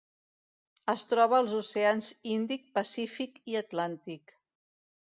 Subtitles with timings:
[0.93, 2.09] Es troba als oceans
[2.39, 4.41] Índic, Pacífic i Atlàntic.